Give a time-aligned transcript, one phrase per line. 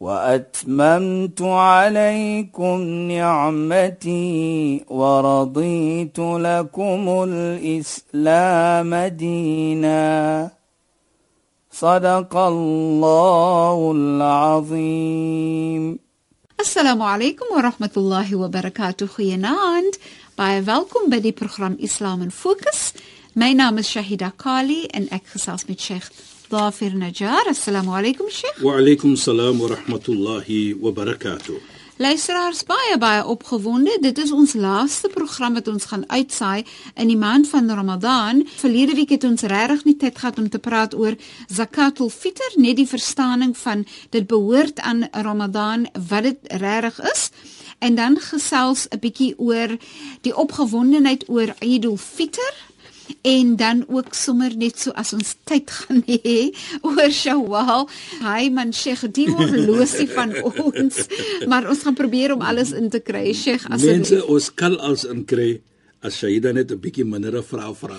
[0.00, 10.50] وأتممت عليكم نعمتي ورضيت لكم الإسلام دينا
[11.70, 15.98] صدق الله العظيم
[16.56, 19.08] Assalamu alaykum wa rahmatullahi wa barakatuh.
[19.14, 19.98] Goeienaand.
[20.36, 22.94] Baie welkom by die program Islam in Fokus.
[23.34, 26.08] My naam is Shahida Kali en ek gesels met Sheikh
[26.51, 27.47] Dafir Najjar.
[27.47, 28.61] Assalamu alaykum Sheikh.
[28.61, 31.55] Wa alaykum salaam wa rahmatullahi wa barakatuh.
[31.97, 33.93] Luisteraars baie baie opgewonde.
[34.01, 36.65] Dit is ons laaste program wat ons gaan uitsaai
[36.95, 38.43] in die maand van Ramadan.
[38.59, 41.15] Verlede week het ons regtig nie tyd gehad om te praat oor
[41.47, 47.29] zakatul fitr, net die verstaaning van dit behoort aan Ramadan wat dit regtig is.
[47.79, 49.77] En dan gesels 'n bietjie oor
[50.21, 52.53] die opgewondenheid oor Eidul Fitr
[53.21, 57.87] en dan ook sommer net so as ons tyd gaan hê oor Shawwal.
[58.23, 61.05] Hy man Sheikh die horlosie van ons,
[61.47, 63.31] maar ons gaan probeer om alles in te kry.
[63.33, 65.59] Sheikh as Mense ons kan als in kry
[66.01, 67.97] as Shaida net 'n bietjie minder vrae vra.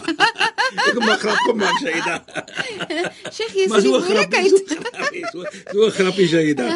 [0.76, 2.14] Ek kom maar grap kom maar Shaida.
[3.32, 4.68] Sheikh jy sê so die grappie, moeilikheid.
[4.68, 6.68] so grappie, so, so grappie Shaida.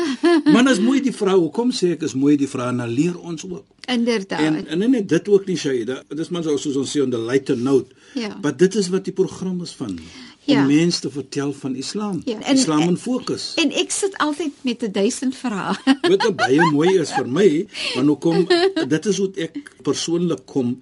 [0.53, 1.39] Man is mooi die vrou.
[1.47, 2.69] Hoekom sê ek is mooi die vrou?
[2.77, 3.65] Nou leer ons ook.
[3.87, 4.41] Inderdaad.
[4.43, 6.01] En en nee, nee dit ook nie Shaida.
[6.11, 7.95] Dit is man so soos ons sê on the lighter note.
[8.17, 8.33] Ja.
[8.43, 9.99] Maar dit is wat die program is van.
[10.47, 10.61] Ja.
[10.63, 12.21] Om mense te vertel van Islam.
[12.25, 13.55] Ja, en- Islam in fokus.
[13.59, 15.75] En ek sit altyd met 'n duisend vrae.
[16.07, 18.47] Wat baie mooi is vir my, want hoekom
[18.95, 20.77] dit is hoe ek persoonlik kom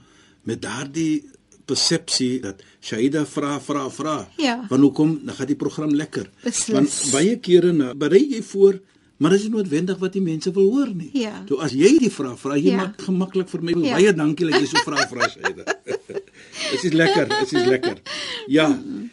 [0.44, 1.24] met daardie
[1.66, 4.16] persepsie dat Shaida vra vra vra.
[4.36, 4.66] Ja.
[4.70, 6.30] Want hoekom dan gaan die program lekker.
[6.44, 6.74] Beslis.
[6.76, 8.80] Want baie kere nou berei jy voor
[9.16, 11.10] Maar dit is noodwendig wat die mense wil hoor nie.
[11.14, 11.44] Ja.
[11.48, 12.76] So as jy die vraag vra, jy Ja.
[12.76, 13.72] maak gemaklik vir my.
[13.86, 13.94] Ja.
[13.94, 15.64] Baie dankie dat jy so vra vra Shaida.
[16.70, 17.98] Dit is lekker, dit is lekker.
[18.50, 18.66] Ja,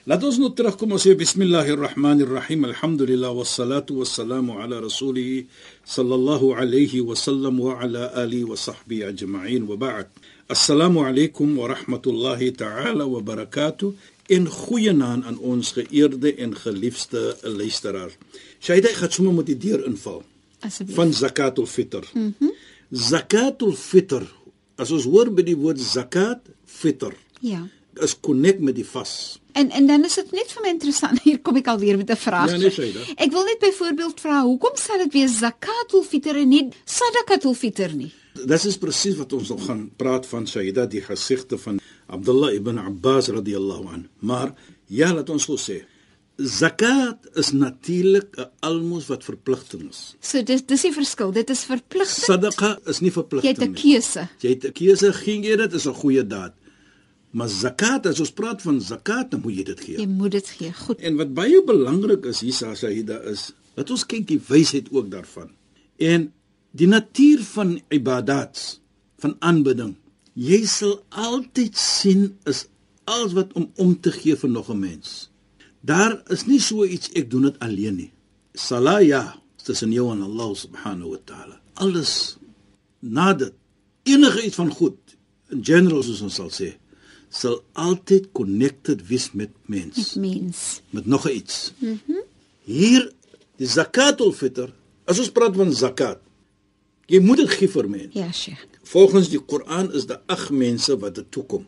[0.10, 2.66] laat ons nou terugkom ons sê bismillahirrahmanirrahim.
[2.66, 5.46] Alhamdulillah wassalatu wassalamu ala rasulih
[5.86, 10.08] sallallahu alayhi wa sallam wa ala alihi wa sahbihi ajma'in wa ba'd.
[10.52, 13.94] Assalamu alaykum wa rahmatullahi ta'ala wa barakatuh.
[14.30, 18.18] En goeienaand aan ons geëerde en geliefde luisteraars.
[18.60, 20.20] Shaida ek gaan sommer met die deur inval
[20.60, 20.96] Asseblief.
[21.00, 22.04] van zakatul fitr.
[22.14, 22.52] Mm -hmm.
[22.92, 24.24] Zakatul fitr,
[24.76, 27.68] as ons hoor by die woord zakat, fitr, Ja.
[28.04, 29.40] is connect met die vas.
[29.52, 31.22] En en dan is dit net vir my interessant.
[31.24, 32.52] Hier kom ek alweer met 'n vraag.
[32.52, 33.14] Ja, nee, sê dit.
[33.16, 37.96] Ek wil net byvoorbeeld vra, hoekom sal dit wees zakatul fitr en nie sadaqatul fitr
[37.96, 38.12] nie?
[38.34, 42.78] Dit is presies wat ons nog gaan praat van Sayyida die gesigte van Abdullah ibn
[42.80, 44.08] Abbas radhiyallahu an.
[44.20, 44.54] Maar
[44.88, 45.82] ja, laat ons so sê.
[46.42, 50.16] Zakat is natuurlik 'n almos wat verpligting is.
[50.20, 51.32] So dis dis die verskil.
[51.32, 52.26] Dit is verpligtend.
[52.26, 53.82] Sadaqa is nie Jy verpligting het 'n nie.
[53.82, 54.28] keuse.
[54.40, 56.54] Jy het 'n keuse, gee jy dit is 'n goeie daad.
[57.32, 59.98] Maar zakat, as ons praat van zakat, dan moet jy dit gee.
[59.98, 60.74] Jy moet dit gee.
[60.74, 61.00] Goed.
[61.00, 65.52] En wat baie belangrik is hier Saida is, dat ons kyk die wysheid ook daarvan.
[65.98, 66.34] En
[66.72, 68.80] die natuur van ibadat,
[69.22, 69.96] van aanbidding.
[70.34, 72.66] Jy sal altyd sien is
[73.04, 75.30] alles wat om om te gee vir nog 'n mens.
[75.82, 78.12] Daar is nie so iets ek doen dit alleen nie.
[78.54, 81.60] Salah ja, tussen jou en Allah subhanahu wa ta'ala.
[81.74, 82.38] Alles
[83.00, 83.54] na dit
[84.04, 84.98] enige iets van goed
[85.50, 86.74] in general soos ons sal sê
[87.32, 90.82] sal altyd connected wees met mens Mens.
[90.90, 91.74] met nog iets.
[91.80, 91.96] Mhm.
[92.06, 92.30] Mm
[92.62, 93.08] Hier
[93.58, 94.70] die zakatul fitr,
[95.10, 96.20] as ons praat van zakat,
[97.08, 98.18] jy moet dit gee vir mense.
[98.18, 98.68] Ja, Sheikh.
[98.92, 101.66] Volgens die Koran is daar ag mense wat dit toekom.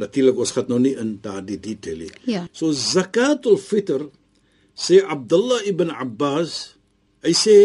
[0.00, 2.12] Natuurlik ons gaan nou nie in daardie detail nie.
[2.26, 2.46] Ja.
[2.52, 4.08] So zakatul fitr
[4.74, 6.74] sê Abdullah ibn Abbas,
[7.22, 7.58] hy sê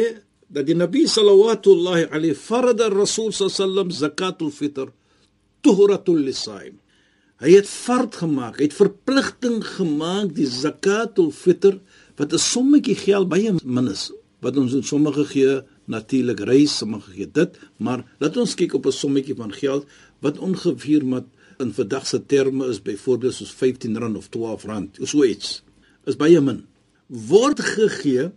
[0.49, 4.93] dat die Nabi sallallahu alayhi farada Rasul sallam zakatul fitr
[5.65, 6.77] tuhratul lisaim.
[7.39, 11.79] Hy het vard gemaak, hy het verpligting gemaak die zakatul fitr
[12.19, 14.11] wat 'n sommetjie geld baie min is
[14.41, 18.85] wat ons in sommige gee natuurlik reis sommige gee dit maar laat ons kyk op
[18.85, 19.85] 'n sommetjie van geld
[20.21, 21.25] wat ongeveer met
[21.59, 24.69] in vandag se terme is byvoorbeeld soos R15 of R12
[24.99, 25.59] of so iets
[26.07, 26.63] is baie min.
[27.09, 28.29] Word gegee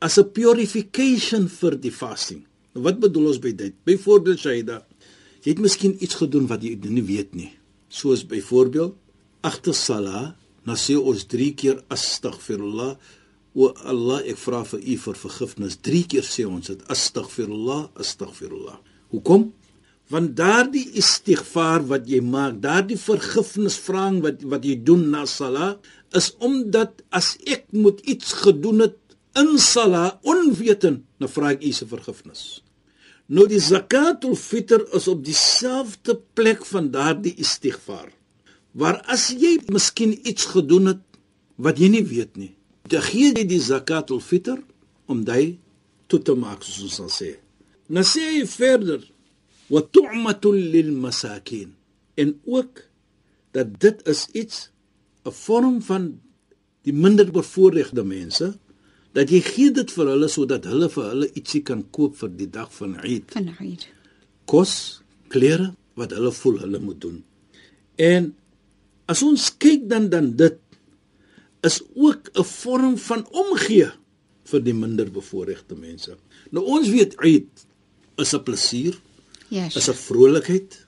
[0.00, 2.44] as 'n purification vir die fasting.
[2.74, 3.74] Nou, wat bedoel ons by dit?
[3.84, 4.86] Byvoorbeeld Shaida
[5.44, 7.52] jy het miskien iets gedoen wat jy nie weet nie.
[7.88, 8.96] Soos byvoorbeeld
[9.42, 12.96] agter sala dan sê ons 3 keer astaghfirullah
[13.54, 18.78] o Allah ek vra vir u vir vergifnis 3 keer sê ons dit astaghfirullah astaghfirullah
[19.14, 19.52] hoekom
[20.12, 25.80] Want daardie istighfar wat jy maak, daardie vergifnisvraag wat wat jy doen na salat,
[26.12, 28.98] is omdat as ek moet iets gedoen het
[29.40, 32.42] in salat onwetend, dan vra ek U se vergifnis.
[33.32, 38.12] Nou die zakatul fitr is op dieselfde plek van daardie istighfar.
[38.76, 41.02] Waar as jy miskien iets gedoen het
[41.56, 42.52] wat jy nie weet nie,
[42.88, 44.60] dan gee jy die zakatul fitr
[45.08, 45.58] om dit
[46.06, 47.30] toe te maak soos ons sal sê.
[47.88, 49.00] Nou sê hy verder
[49.72, 51.72] wa tu'matul lil masakin
[52.20, 52.84] en ook
[53.56, 54.68] dat dit is iets
[55.24, 56.20] 'n vorm van
[56.84, 58.52] die minder bevoorregte mense
[59.14, 62.50] dat jy gee dit vir hulle sodat hulle vir hulle ietsie kan koop vir die
[62.50, 63.30] dag van Eid.
[63.32, 63.88] Van Eid.
[64.44, 67.22] Kos, klere wat hulle voel hulle moet doen.
[67.96, 68.34] En
[69.06, 70.58] as ons kyk dan dan dit
[71.64, 73.90] is ook 'n vorm van omgee
[74.44, 76.16] vir die minder bevoorregte mense.
[76.50, 77.66] Nou ons weet Eid
[78.16, 78.94] is 'n plesier,
[79.48, 79.66] Ja.
[79.66, 80.86] is 'n vrolikheid,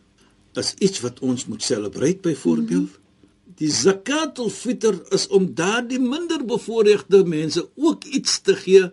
[0.55, 2.91] is iets wat ons moet celebrate byvoorbeeld.
[2.91, 3.05] Mm -hmm.
[3.57, 8.91] Die zakatul fitr is om daardie minder bevoorregte mense ook iets te gee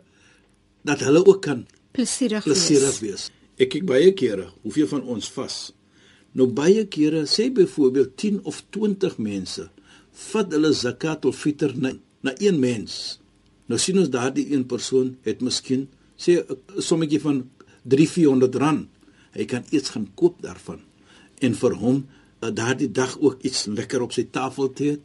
[0.81, 3.29] dat hulle ook kan plesierig plesierig wees.
[3.57, 5.73] Ek kyk baie kere hoeveel van ons vas.
[6.31, 9.69] Nou baie kere sê byvoorbeeld 10 of 20 mense
[10.13, 13.19] vat hulle zakatul fitr na, na een mens.
[13.67, 15.87] Nou sien ons daardie een persoon het miskien
[16.17, 17.49] sê 'n sommetjie van
[17.83, 18.87] 3-400 rand.
[19.33, 20.79] Hy kan iets gaan koop daarvan
[21.41, 22.05] en vir hom
[22.41, 24.97] uh, daardie dag ook iets lekker op sy tafel te hê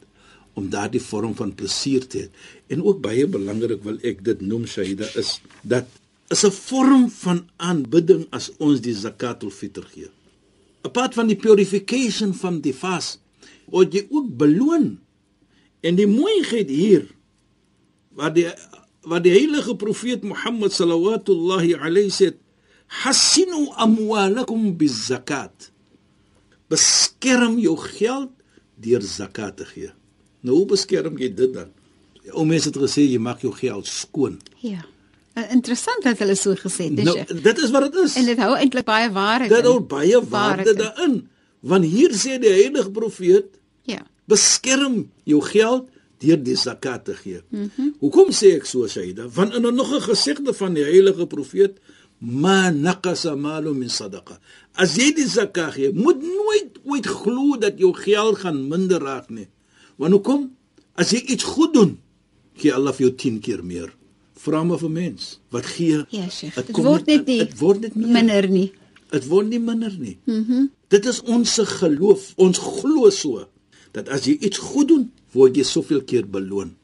[0.53, 2.27] om daardie vorm van plesier te hê.
[2.67, 5.85] En ook baie belangrik wil ek dit noem Shaida is dat
[6.29, 10.09] is 'n vorm van aanbidding as ons die zakatul fitr gee.
[10.81, 13.17] Apart van die purification van die vas,
[13.71, 14.97] word jy ook beloon.
[15.81, 17.07] En die mooiheid hier
[18.19, 18.47] waar die
[19.07, 22.33] waar die heilige profeet Mohammed sallallahu alayhi sê
[23.03, 25.69] hasinu amwalakum bizakat
[26.69, 28.33] beskerm jou geld
[28.83, 29.91] deur zakat te gee
[30.43, 31.71] nou hoe beskerm jy dit dan
[32.35, 34.83] ou mense het gesê jy maak jou geld skoon Ja.
[35.37, 38.27] Uh, Interessant dat hulle so gesê het, nou nou, dit is wat dit is en
[38.27, 39.53] dit hou eintlik baie waarheid.
[39.53, 40.81] dit hou baie Waarheid in.
[40.83, 41.15] daarin
[41.61, 43.58] want hier sê die heilige profeet.
[44.29, 45.89] Beskerm jou geld
[46.19, 47.41] deur die zakat te gee.
[47.49, 47.69] Mm.
[47.75, 47.93] -hmm.
[47.99, 49.27] Hoekom sê ek so Shaida?
[49.27, 51.79] Want in 'n nog 'n gesegde van die heilige profeet,
[52.19, 54.39] ma naqasa malu min sadaqa.
[54.73, 59.29] As jy die zakat gee, moet nooit ooit glo dat jou geld gaan minder raak
[59.29, 59.47] nie.
[59.95, 60.51] Want hoekom?
[60.95, 61.99] As jy iets goed doen,
[62.53, 63.93] gee Allah vir jou 10 keer meer.
[64.39, 66.05] Vra maar vir mens, wat gee?
[66.09, 66.55] Ja, Sheikh.
[66.55, 68.07] Dit word net nie dit word net meer.
[68.07, 68.71] minder nie.
[69.11, 70.17] Dit word nie minder nie.
[70.25, 70.51] Mhm.
[70.51, 72.33] Mm Dit is ons geloof.
[72.35, 73.45] Ons glo so
[73.91, 76.75] dat as jy iets goed doen, word jy soveel keer beloon.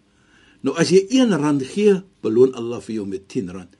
[0.65, 3.73] Nou as jy 1 rand gee, beloon Allah vir jou met 10 rand.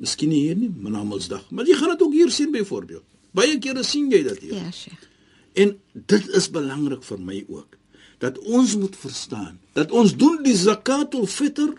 [0.00, 3.04] Miskien nie hier nie, maar na Mondsdag, maar jy gaan dit ook hier sien byvoorbeeld.
[3.36, 4.54] Baie kere sien jy dit hier.
[4.56, 5.06] Ja, Sheikh.
[5.60, 7.76] En dit is belangrik vir my ook
[8.20, 11.72] dat ons moet verstaan dat ons doen die zakatul fitr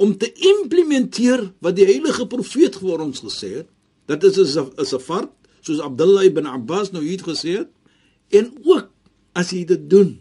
[0.00, 3.68] om te implementeer wat die heilige profeet vir ons gesê het.
[4.10, 5.30] Dat is 'n is 'n fard
[5.60, 7.70] soos Abdullah ibn Abbas nou hier gesê het
[8.30, 8.88] en ook
[9.34, 10.18] as jy dit doen,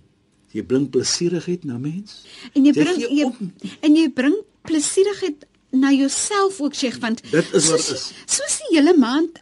[0.52, 2.24] jy bring plesierigheid na mens.
[2.54, 3.36] En jy Jy bring jy, op.
[3.82, 4.36] en jy bring
[4.68, 8.12] plesierigheid na jouself ook, Sheikh, want Dit is wat soos- is.
[8.26, 9.40] Soos die hele maand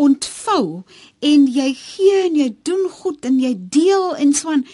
[0.00, 0.82] ontvou
[1.20, 4.64] en jy gee en jy doen goed en jy deel en so aan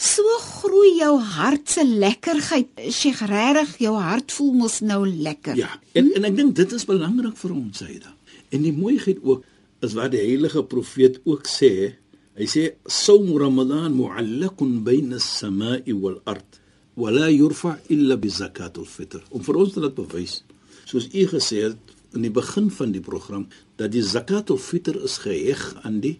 [0.00, 2.70] so groei jou hart se lekkerheid.
[2.90, 5.56] Sheikh, regtig, jou hart voel mos nou lekker.
[5.60, 8.14] Ja, en en ek dink dit is belangrik vir ons Saida.
[8.50, 9.44] En die mooiheid ook
[9.84, 11.92] is wat die heilige profeet ook sê.
[12.38, 16.60] Hy sê saum ramadan mu'allaqun bayna as-sama'i wal-ard
[16.96, 19.22] wa la yurfa illa bi zakatul fitr.
[19.34, 20.42] Om vir ons laat bewys,
[20.86, 25.18] soos u gesê het in die begin van die program, dat die zakatul fitr is
[25.22, 26.18] geheg aan die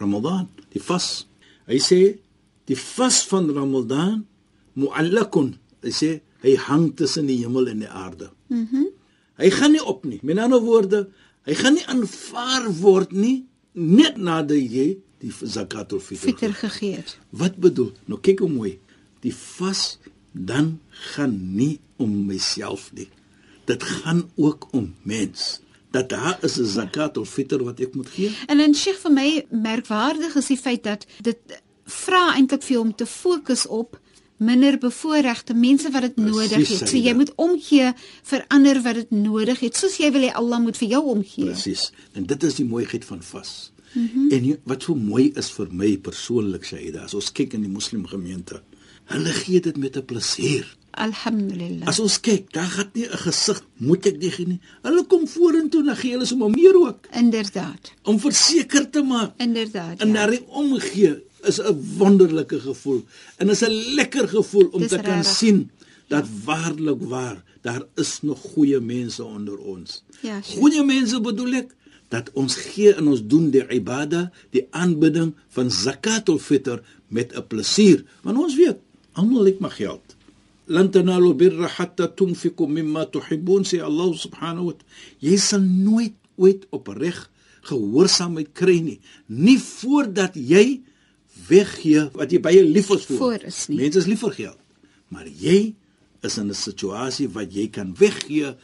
[0.00, 1.26] Ramadan, die vas.
[1.68, 2.00] Hy sê
[2.68, 4.24] die vas van Ramadan
[4.80, 5.54] mu'allaqun.
[5.84, 6.10] Hy sê
[6.44, 8.30] hy hang tussen die hemel en die aarde.
[9.40, 10.20] Hy gaan nie op nie.
[10.24, 11.04] Met ander woorde,
[11.48, 16.30] hy gaan nie aanvaar word nie net nadat jy die zakatul fitr.
[16.30, 17.18] Fitr gegee het.
[17.30, 17.92] Wat bedoel?
[18.08, 18.78] Nou kyk hoe mooi.
[19.24, 19.98] Die vas
[20.32, 20.78] dan
[21.12, 23.08] gaan nie om myself nie.
[23.68, 25.60] Dit gaan ook om mens.
[25.90, 28.36] Dat daar is 'n zakatul fitr wat ek moet gee.
[28.46, 31.38] En dan Sheikh vir my merkwaardig is die feit dat dit
[31.84, 34.00] vra eintlik vir jou om te fokus op
[34.36, 36.88] minder bevoorregte mense wat dit nodig het.
[36.88, 40.60] So jy moet omgee vir ander wat dit nodig het, soos jy wil hê Allah
[40.60, 41.44] moet vir jou omgee.
[41.44, 41.90] Presies.
[42.12, 43.72] En dit is die mooiheid van vas.
[43.92, 44.30] Mm -hmm.
[44.30, 48.06] En wat so mooi is vir my persoonlik Shaida, as ons kyk in die moslim
[48.06, 48.62] gemeente,
[49.04, 50.76] hulle gee dit met 'n plesier.
[50.90, 51.86] Alhamdulillah.
[51.88, 54.60] As ons kyk, daar gaan nie 'n gesig moet ek dit gee nie.
[54.82, 57.92] Hulle kom vorentoe na gee hulle sommer meer ook Inderdaad.
[58.04, 60.00] om verseker te maak Inderdaad.
[60.00, 60.14] en ja.
[60.14, 63.04] daardie omgee is 'n wonderlike gevoel
[63.38, 65.36] en is 'n lekker gevoel om Dis te kan regtig.
[65.36, 65.70] sien
[66.08, 70.02] dat waarlik waar daar is nog goeie mense onder ons.
[70.22, 70.60] Ja, sure.
[70.60, 71.74] Goeie mense bedoel ek
[72.10, 77.46] dat ons gee en ons doen die ibada, die aanbidding van zakatul fitr met 'n
[77.46, 78.78] plesier, want ons weet
[79.12, 80.16] almal het maar geld.
[80.66, 84.94] Lan tanalu birra hatta tunfiqu mimma tuhibbun sê Allah subhanahu wa ta'ala.
[85.18, 87.30] Jy sal nooit ooit opreg
[87.68, 90.80] gehoorsaamheid kry nie, nie voordat jy
[91.48, 93.18] weggee wat jy baie lief is vir.
[93.20, 93.66] Voor is.
[93.68, 94.60] Mense is lief vir geld,
[95.08, 95.74] maar jy
[96.22, 98.54] is in 'n situasie wat jy kan weggee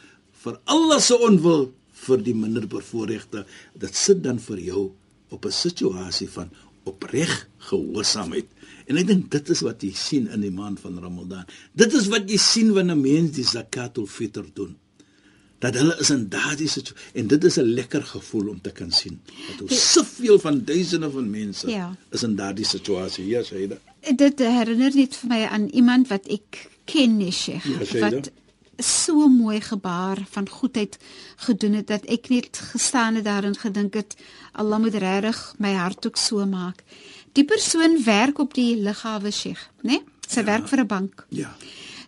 [0.43, 1.73] vir Allah se onwil
[2.07, 3.45] vir die minder bevoorregte.
[3.77, 4.91] Dit sit dan vir jou
[5.29, 6.49] op 'n situasie van
[6.87, 8.45] opreg gehoorsaamheid.
[8.87, 11.45] En ek dink dit is wat jy sien in die maand van Ramadan.
[11.75, 14.75] Dit is wat jy sien wanneer 'n mens die zakatul fitr doen.
[15.59, 18.91] Dat hulle is in daardie situasie en dit is 'n lekker gevoel om te kan
[18.91, 19.19] sien.
[19.49, 21.95] Dat hoe soveel van duisende van mense Ja.
[22.11, 23.25] is in daardie situasie.
[23.27, 23.77] Ja, Shaida.
[24.15, 28.09] Dit herinner net vir my aan iemand wat ek ken, Sheikh, Ja, Shaida.
[28.15, 28.31] wat
[28.77, 30.97] so mooi gebaar van goedheid
[31.35, 34.15] gedoen het dat ek net gestaan het daar en gedink het
[34.53, 36.83] Allah moet regtig my hart ook so maak.
[37.33, 39.97] Die persoon werk op die lughawe, Sheikh, né?
[39.97, 40.01] Nee?
[40.27, 40.45] Sy Ja.
[40.45, 41.25] werk vir 'n bank.
[41.29, 41.55] Ja.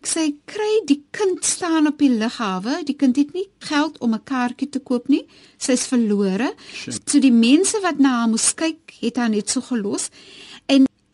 [0.01, 2.83] Sy kry die kind staan op die lughawe.
[2.85, 5.25] Die kind het nie geld om 'n kaartjie te koop nie.
[5.57, 6.53] Sy's verlore.
[6.73, 6.97] Shame.
[7.05, 10.09] So die mense wat na haar moes kyk, het haar net so gelos.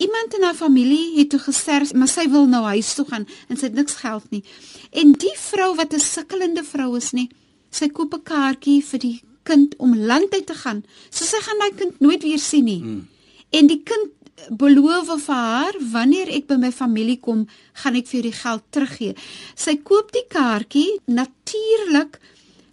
[0.06, 3.58] Iemand in haar familie het toe gesterf, maar sy wil nou huis toe gaan en
[3.58, 4.44] sy het niks geld nie.
[4.92, 7.30] En die vrou wat 'n sukkelende vrou is nie,
[7.72, 10.84] sy koop 'n kaartjie vir die kind om land uit te gaan.
[11.10, 12.82] So sy gaan daai kind nooit weer sien nie.
[12.84, 13.08] Mm.
[13.50, 14.12] En die kind
[14.50, 17.46] beloof vir haar wanneer ek by my familie kom,
[17.82, 19.16] gaan ek vir die geld teruggee.
[19.56, 22.20] Sy koop die kaartjie, natuurlik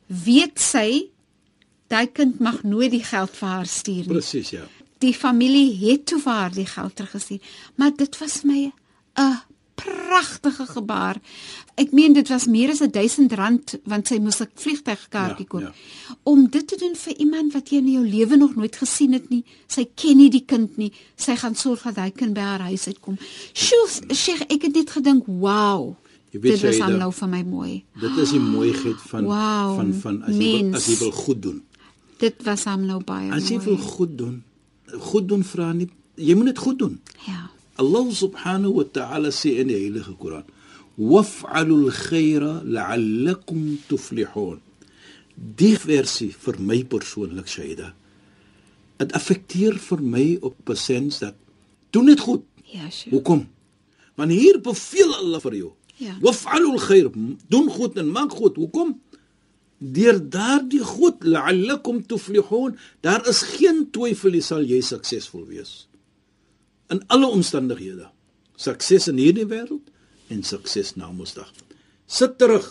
[0.06, 1.08] weet sy
[1.92, 4.14] daai kind mag nooit die geld vir haar stuur nie.
[4.16, 4.64] Presies, ja.
[5.02, 7.40] Die familie het toe vir haar die geld teruggestuur,
[7.76, 8.70] maar dit was my
[9.18, 9.40] 'n
[9.74, 11.16] pragtige gebaar.
[11.74, 15.60] Ek meen dit was meer as 1000 rand want sy moes 'n vliegtuigkaartjie Ja, koop.
[15.60, 15.72] ja.
[16.22, 19.28] Om dit te doen vir iemand wat jy in jou lewe nog nooit gesien het
[19.30, 19.44] nie.
[19.66, 20.92] Sy ken nie die kind nie.
[21.16, 23.18] Sy gaan sorg dat hy kind by haar huis uitkom.
[23.52, 25.96] Sjoe, Sheikh, ek het net gedink, "Wow."
[26.30, 27.84] Jy weet, Dit Shaida, dan nou vir my mooi.
[28.00, 31.42] Dit is die mooiheid van Wauw, van van as jy wil, as jy wil goed
[31.42, 31.62] doen.
[32.18, 33.64] Dit was hom nou baie As jy mooi.
[33.66, 34.42] wil goed doen,
[34.98, 37.00] goed doen vra nie jy moet dit goed doen.
[37.26, 37.48] Ja.
[37.80, 40.44] Allah subhanahu wa ta'ala sê in die heilige Koran:
[40.96, 44.60] "Waf'alul khayra la'allakum tuflihun."
[45.36, 47.94] Die versie vir my persoonlik Shaida.
[48.98, 51.34] Dit affekteer vir my op 'n sens dat
[51.90, 52.44] doen dit goed.
[52.64, 53.12] Ja, Sheikh.
[53.12, 53.48] Hoekom?
[54.14, 55.72] Want hier beveel Allah vir jou.
[55.96, 56.16] Ja.
[56.20, 57.10] Waf'alul khair,
[57.48, 58.56] doen goed en maak goed.
[58.56, 59.00] Hoekom?
[59.82, 65.88] Deur daardie goed la'allakum tuflihun, daar is geen twyfel jy sal jy suksesvol wees.
[66.92, 68.06] In alle omstandighede.
[68.54, 69.88] Sukses in hierdie wêreld
[70.30, 71.50] en sukses na Mondsdag.
[72.06, 72.68] Sit terug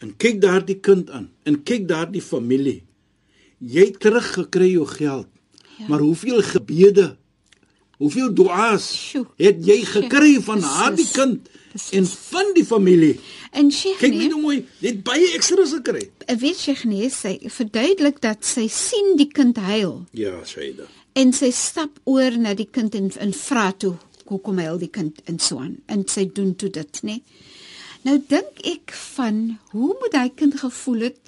[0.00, 2.84] en kyk daardie kind aan en kyk daardie familie.
[3.58, 5.28] Jy het teruggekry jou geld.
[5.80, 5.88] Ja.
[5.88, 7.16] Maar hoeveel gebede,
[8.00, 8.86] hoeveel dua's
[9.40, 11.48] het jy gekry van daardie kind
[11.94, 13.14] en van die familie?
[13.52, 16.08] En Sheikh, Kyk nee, net hoe mooi, het baie ekstra's gekry.
[16.38, 20.86] weet Sheikh nee, sy verduidelik dat sy sien die kind huil Ja, Shaida.
[21.18, 23.96] en sy stap oor na die kind en, en vra toe
[24.30, 27.16] hoekom huil die kind en so aan en sy doen toe dit nê.
[28.06, 31.18] Nou dink ek van hoe moet hy kind gevoel het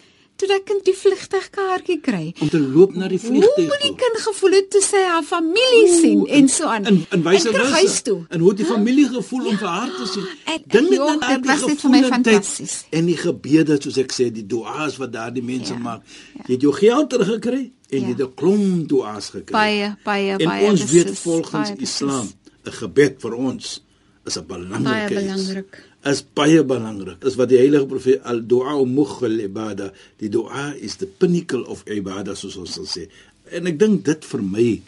[0.42, 2.22] toe dat kind die vliegtuigkaartjie kry?
[2.42, 5.22] Om te loop na die Hoe vliegtuig moet die kind gevoel het toe sy haar
[5.22, 6.84] familie sien en so aan?
[6.90, 8.18] En en wyse huis toe.
[8.28, 10.26] En hoe die familie gevoel om vir haar te sien?
[10.44, 12.74] en- Dink net aan dit daardie was net vir my fantasties.
[12.90, 16.02] En die gebede soos ek sê, die dua's wat daardie mense Ja, maak.
[16.46, 18.06] Jy het jou geld teruggekry en Ja.
[18.06, 19.52] jy het 'n klomp dua's gekry.
[19.52, 21.80] Baie baie en baie ons weet beslis, volgens baie.
[21.80, 22.26] Islam
[22.66, 23.82] 'n gebed vir ons
[24.26, 25.72] is 'n belangrike Baie belangrik.
[25.74, 25.91] Is
[26.34, 27.22] baie belangrik.
[27.24, 29.92] Is wat die heilige profeet al du'a mukhal ibada.
[30.18, 33.06] Die du'a is the pinnacle of ibada soos ons sal sê.
[33.52, 34.80] En ek dink dit vir my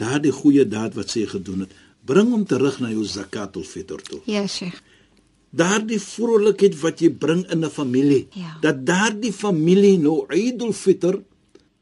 [0.00, 1.72] daardie goeie daad wat sy gedoen het,
[2.06, 4.20] bring hom terug na jou zakatul fitr toe.
[4.26, 4.80] Ja, Sheikh.
[5.52, 8.56] Daardie vrolikheid wat jy bring in 'n familie, Ja.
[8.62, 11.18] dat daardie familie nou Eidul Fitr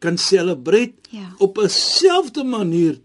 [0.01, 1.35] kan celebrate Ja.
[1.39, 2.99] op 'n selfde manier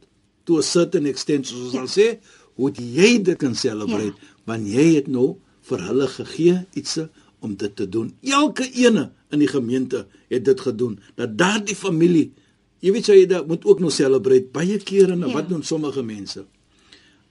[0.46, 1.86] to a certain extent soos ons Ja.
[1.86, 2.20] sal sê,
[2.56, 4.28] hoe jy dit kan celebrate Ja.
[4.46, 6.98] want jy het nou vir hulle gegee iets
[7.40, 8.14] om dit te doen.
[8.22, 11.00] Elke ene in die gemeente het dit gedoen.
[11.16, 12.32] Dat daardie familie,
[12.80, 15.34] jy weet jy dat moet ook nou celebrate baie kere en Ja.
[15.34, 16.46] wat doen sommige mense?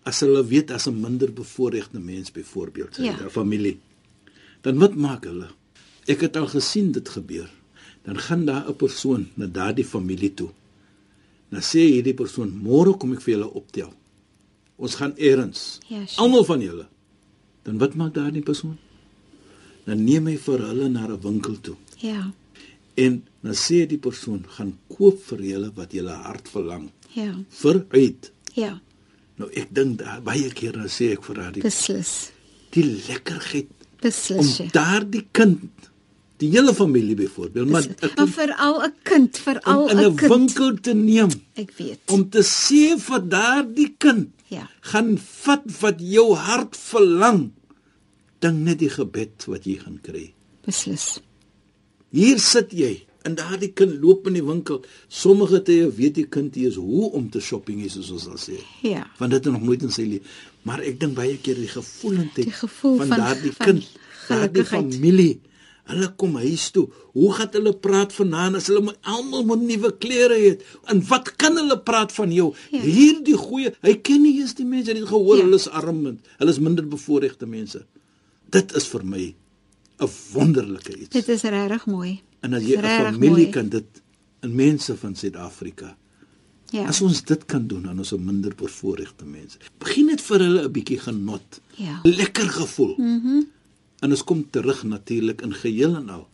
[0.04, 3.16] as hulle weet as 'n minder bevoorregte mens byvoorbeeld sy Ja.
[3.20, 3.28] ja.
[3.30, 3.78] familie.
[4.60, 5.46] Dan wat maak hulle?
[6.06, 7.48] Ek het al gesien dit gebeur.
[8.02, 10.48] Dan gaan daar 'n persoon na daardie familie toe.
[11.50, 13.92] Dan sê hierdie persoon: "Môre kom ek vir julle optel.
[14.76, 15.78] Ons gaan eers.
[15.88, 16.20] Ja, sure.
[16.22, 16.86] Almal van julle."
[17.62, 18.78] Dan wat maak daardie persoon?
[19.84, 21.76] Dan neem hy vir hulle na 'n winkel toe.
[21.98, 22.32] Ja.
[22.94, 27.34] En dan sê die persoon: "Gaan koop vir julle wat julle hart verlang." Ja.
[27.48, 28.32] Vooruit.
[28.54, 28.80] Ja.
[29.36, 32.30] Nou ek dink baie keer dan sê ek vir haar die, Beslis.
[32.70, 33.66] die lekkerheid
[34.00, 34.38] Beslis.
[34.38, 34.72] om Sheikh.
[34.72, 35.70] daardie kind,
[36.42, 40.16] die hele familie byvoorbeeld, maar 'n Maar kind veral 'n kind, veral in 'n 'n
[40.28, 41.98] winkel te neem Ek weet.
[42.10, 44.68] om te sê vir daardie kind, Ja.
[44.80, 47.50] gaan vat wat jou hart verlang.
[48.40, 50.32] Dink net die gebed wat jy gaan kry.
[50.66, 51.20] Beslis.
[52.10, 54.82] Hier sit jy en daardie kind loop in die winkel.
[55.08, 58.36] Sommige tye weet die kind nie eens hoe om te shopping is soos ons al
[58.36, 58.58] sê.
[58.82, 59.06] Ja.
[59.18, 60.20] Want dit het nog nooit in sy lewe.
[60.62, 63.88] Maar ek dink baie keer die gevoelendheid Die gevoel van, van- daardie van kind,
[64.28, 64.94] daardie gelukigheid.
[64.94, 65.40] familie.
[65.90, 66.88] Hulle kom huis toe.
[67.12, 70.52] Hoe gaan hulle praat vanaand as hulle almal moet nuwe klere hê?
[70.92, 72.52] En wat kan hulle praat van jou?
[72.70, 72.80] Ja.
[72.80, 75.42] Hierdie goeie, hy ken nie eens die mense, het gehoor Ja.
[75.42, 77.84] hulle is arm, en hulle is minder bevoorregte mense.
[78.50, 79.34] Dit is vir my
[80.00, 81.08] 'n wonderlike iets.
[81.10, 82.20] Dit is regtig mooi.
[82.42, 83.50] En as Dit jy 'n familie mooi.
[83.50, 84.02] kan dit
[84.42, 85.96] in mense van Suid-Afrika.
[86.70, 86.86] Ja.
[86.86, 89.58] As ons dit kan doen aan ons minder bevoorregte mense.
[89.78, 91.60] Begin net vir hulle 'n bietjie genot.
[91.76, 92.00] Ja.
[92.04, 92.94] Lekker gevoel.
[92.98, 93.26] Mhm.
[93.28, 93.46] Mm
[94.02, 96.26] en ons kom terug natuurlik in geheel en al.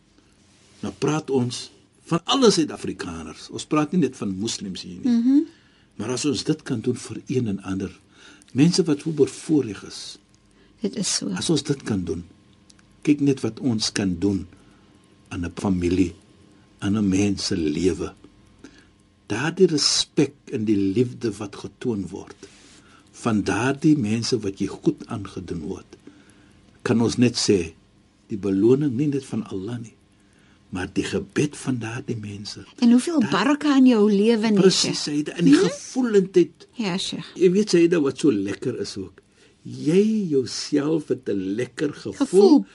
[0.81, 1.67] Nou praat ons
[2.09, 3.49] van alle Suid-Afrikaners.
[3.53, 5.15] Ons praat nie net van moslems hier nie.
[5.15, 5.47] Mm
[5.99, 7.91] maar as ons dit kan doen vir een en ander
[8.55, 9.97] mense wat so bevoorreg is.
[10.79, 11.27] Dit is so.
[11.35, 12.21] As ons dit kan doen.
[13.03, 14.45] Kyk net wat ons kan doen
[15.29, 16.13] aan 'n familie,
[16.79, 18.13] aan 'n mens se lewe.
[19.27, 22.47] Daardie respek en die liefde wat getoon word
[23.11, 25.98] van daardie mense wat jy goed aangedoen word.
[26.87, 27.73] Kan ons net sê
[28.29, 29.93] die beloning nie net van Allah nie,
[30.69, 32.61] maar die gebed van daardie mense.
[32.79, 34.59] En hoeveel baraka in jou lewe nie.
[34.61, 35.25] Presies, Sheikh.
[35.25, 37.25] Saida, in die gevoelendheid Ja, Sheikh.
[37.35, 39.21] Jy weet jy dat wat so lekker is ook.
[39.63, 42.65] Jy jouself het 'n lekker gevoel, Gevoel.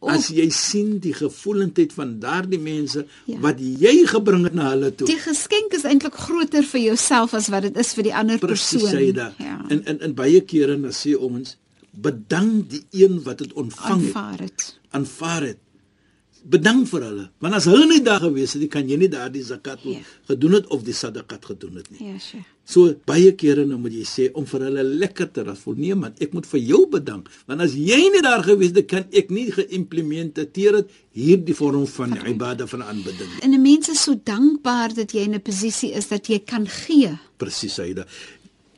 [0.00, 3.38] as jy sien die gevoelendheid van daardie mense Ja.
[3.40, 5.06] wat jy gebring het na hulle toe.
[5.06, 8.82] Die geskenk is eintlik groter vir jouself as wat dit is vir die ander Presies
[8.82, 8.90] persoon.
[9.00, 9.32] sê jy dat.
[9.38, 9.64] Ja.
[9.68, 11.56] En in in baie kere dan sê ons
[11.96, 14.80] bedank die een wat dit ontvang het, aanvaar dit.
[14.90, 15.58] aanvaar het.
[16.46, 19.42] Bedank vir hulle, want as hulle nie daar gewees het, nie, kan jy nie daardie
[19.42, 19.90] zakat Ja.
[19.90, 20.00] ja.
[20.28, 22.10] gedoen het of die sadaqat gedoen het nie.
[22.12, 22.44] Ja, Sheikh.
[22.64, 25.74] So baie kere nou moet jy sê om vir hulle lekker te voel.
[25.76, 27.30] Nee man, ek moet vir jou bedank.
[27.46, 32.12] Want as jy nie daar gewees het, kan ek nie geïmplementeer het hierdie vorm van
[32.28, 33.30] ibada van aanbidding.
[33.42, 36.66] En 'n mens is so dankbaar dat jy in 'n posisie is dat jy kan
[36.68, 37.18] gee.
[37.36, 38.06] Presies, Saida.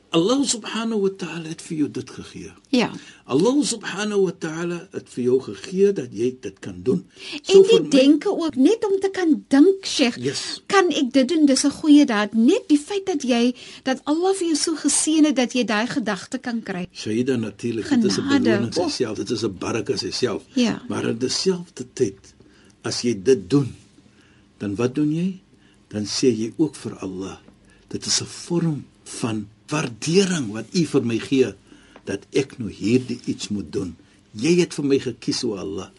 [0.09, 2.51] Allah subhanahu wa ta'ala het vir jou dit gegee.
[2.71, 2.91] Ja.
[3.27, 7.01] Allah subhanahu wa ta'ala het vir jou gegee dat jy dit kan doen.
[7.45, 10.15] en vir die denke ook net om te kan dink, Sheikh.
[10.17, 10.61] Yes.
[10.67, 11.45] Kan ek dit doen?
[11.45, 12.33] Dis 'n goeie daad.
[12.33, 15.87] Net die feit dat jy dat Allah vir jou so geseën het dat jy daai
[15.87, 16.87] gedagte kan kry.
[16.93, 18.89] Shaida natuurlik, dit is 'n beloning Oh.
[18.89, 20.43] self, dit is 'n baraka self.
[20.55, 20.81] Ja.
[20.87, 22.33] Maar in dieselfde tyd
[22.83, 23.75] as jy dit doen,
[24.57, 25.39] dan wat doen jy?
[25.89, 27.37] Dan sê jy ook vir Allah,
[27.89, 31.53] dit is 'n vorm van waardering wat U vir my gee
[32.07, 33.95] dat ek nou hierdie iets moet doen.
[34.37, 35.89] Jy het vir my gekies o Allah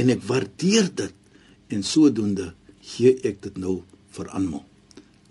[0.00, 1.14] en ek waardeer dit
[1.72, 2.52] en sodoende
[2.94, 3.82] gee ek dit nou
[4.16, 4.64] vir almal.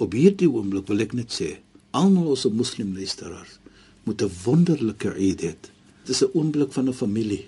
[0.02, 1.60] Op hierdie oomblik wil ek net sê,
[1.92, 3.60] almal ons moslimluisteraars
[4.06, 5.54] moet 'n wonderlike Eid hê.
[6.06, 7.46] Dit is 'n oomblik van 'n familie.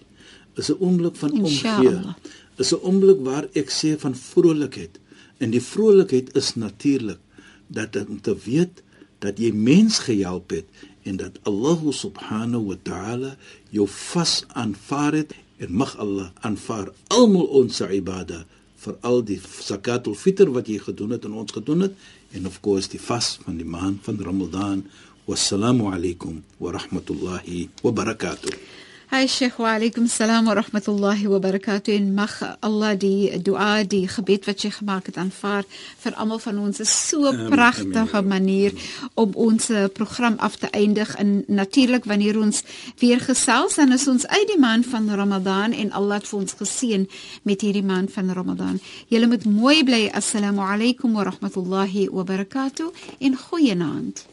[0.55, 2.15] Is 'n oomblik van omgee.
[2.57, 4.99] Is 'n oomblik waar ek sê van vrolikheid.
[5.37, 7.19] En die vrolikheid is natuurlik
[7.67, 8.83] dat om te weet
[9.23, 10.67] dat jy mens gehelp het
[11.07, 13.31] en dat Allah subhanahu wa ta'ala
[13.75, 15.31] jou vas aanvaar het
[15.63, 18.43] en mag Allah aanvaar almal ons ibada
[18.83, 21.95] vir al die zakatul fitr wat jy gedoen het en ons gedoen het
[22.35, 24.83] en of course die vas van die maand van Ramadan.
[25.23, 28.51] Wassalamu alaykum wa rahmatullahi wa barakatuh
[29.11, 34.07] Hi Sheikh wa alaykum salaam wa rahmatullahi wa barakatuh en mag Allah die dua die
[34.07, 35.67] gebed wat jy gemaak het aanvaar
[36.03, 38.71] vir almal van ons is so 'n pragtige manier
[39.13, 42.63] om ons eh, program af te eindig en natuurlik wanneer ons
[42.99, 46.53] weer gesels dan is ons uit die maand van Ramadan en Allah het vir ons
[46.53, 47.09] geseën
[47.43, 48.79] met hierdie maand van Ramadan.
[49.07, 50.09] Julle moet mooi bly.
[50.13, 52.87] Assalamu alaykum wa rahmatullahi wa barakatuh
[53.19, 54.32] en goeienaand.